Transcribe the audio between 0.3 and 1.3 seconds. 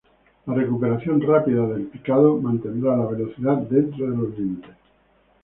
La recuperación